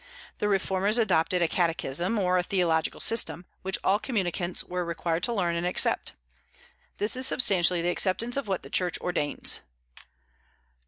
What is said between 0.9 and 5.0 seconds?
adopted a catechism, or a theological system, which all communicants were